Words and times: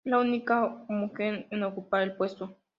Es 0.03 0.09
la 0.09 0.17
única 0.17 0.67
mujer 0.89 1.45
en 1.51 1.61
ocupar 1.61 2.01
el 2.01 2.15
puesto. 2.15 2.57